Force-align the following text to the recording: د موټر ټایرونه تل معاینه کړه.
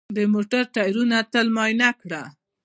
د 0.15 0.17
موټر 0.33 0.63
ټایرونه 0.75 1.17
تل 1.31 1.47
معاینه 1.55 1.89
کړه. 2.01 2.23